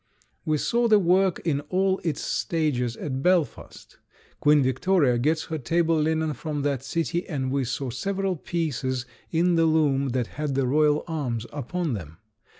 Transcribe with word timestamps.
We 0.45 0.57
saw 0.57 0.87
the 0.87 0.97
work 0.97 1.41
in 1.45 1.61
all 1.69 2.01
its 2.03 2.21
stages 2.23 2.97
at 2.97 3.21
Belfast. 3.21 3.99
Queen 4.39 4.63
Victoria 4.63 5.19
gets 5.19 5.43
her 5.43 5.59
table 5.59 5.95
linen 5.95 6.33
from 6.33 6.63
that 6.63 6.81
city, 6.81 7.27
and 7.27 7.51
we 7.51 7.65
saw 7.65 7.91
several 7.91 8.35
pieces 8.35 9.05
in 9.29 9.53
the 9.57 9.67
loom 9.67 10.09
that 10.09 10.25
had 10.25 10.55
the 10.55 10.65
royal 10.65 11.03
arms 11.07 11.45
upon 11.53 11.93
them. 11.93 12.17